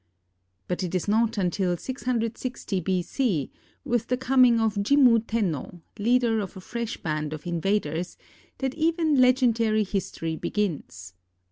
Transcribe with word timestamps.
But 0.67 0.81
it 0.81 0.95
is 0.95 1.07
not 1.07 1.37
until 1.37 1.77
660 1.77 2.79
B.C., 2.79 3.51
with 3.85 4.07
the 4.07 4.17
coming 4.17 4.59
of 4.59 4.73
Jimmu 4.73 5.27
Tenno, 5.27 5.79
leader 5.99 6.39
of 6.39 6.57
a 6.57 6.59
fresh 6.59 6.97
band 6.97 7.33
of 7.33 7.45
invaders, 7.45 8.17
that 8.57 8.73
even 8.73 9.21
legendary 9.21 9.83
his 9.83 10.11
tory 10.11 10.37
begins. 10.37 11.13